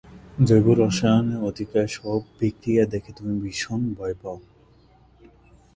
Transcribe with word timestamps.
জৈব 0.47 0.67
রসায়নের 0.79 1.39
অতিকায় 1.49 1.89
সব 1.97 2.19
বিক্রিয়া 2.39 2.83
দেখে 2.85 3.11
তুমি 3.17 3.33
ভীষণ 3.41 3.81
ভয় 3.97 4.15
পাও। 4.21 4.37